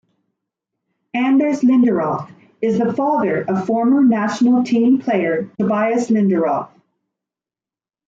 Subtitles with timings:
[1.13, 2.27] Anders Linderoth
[2.59, 6.71] is the father of former national team player Tobias Linderoth.